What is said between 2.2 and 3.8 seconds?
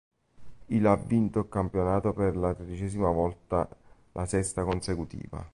la tredicesima volta,